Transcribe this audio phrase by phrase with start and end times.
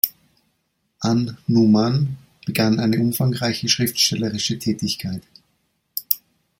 [1.01, 2.17] An-Numan
[2.47, 5.21] begann eine umfangreiche schriftstellerische Tätigkeit.